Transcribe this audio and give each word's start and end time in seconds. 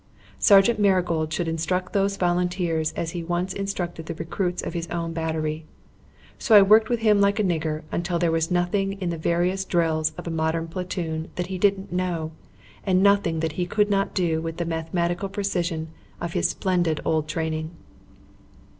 Sergeant 0.39 0.79
Marigold 0.79 1.31
should 1.31 1.47
instruct 1.47 1.93
those 1.93 2.17
volunteers 2.17 2.91
as 2.93 3.11
he 3.11 3.23
once 3.23 3.53
instructed 3.53 4.07
the 4.07 4.15
recruits 4.15 4.63
of 4.63 4.73
his 4.73 4.87
own 4.87 5.13
battery. 5.13 5.63
So 6.39 6.55
I 6.55 6.63
worked 6.63 6.89
with 6.89 7.01
him 7.01 7.21
like 7.21 7.37
a 7.37 7.43
nigger 7.43 7.83
until 7.91 8.17
there 8.17 8.31
was 8.31 8.49
nothing 8.49 8.93
in 8.93 9.11
the 9.11 9.17
various 9.19 9.63
drills 9.63 10.13
of 10.17 10.25
a 10.25 10.31
modern 10.31 10.67
platoon 10.69 11.29
that 11.35 11.45
he 11.53 11.59
didn't 11.59 11.93
know, 11.93 12.31
and 12.83 13.03
nothing 13.03 13.41
that 13.41 13.51
he 13.51 13.67
could 13.67 13.91
not 13.91 14.15
do 14.15 14.41
with 14.41 14.57
the 14.57 14.65
mathematical 14.65 15.29
precision 15.29 15.89
of 16.19 16.33
his 16.33 16.49
splendid 16.49 16.99
old 17.05 17.27
training. 17.27 17.69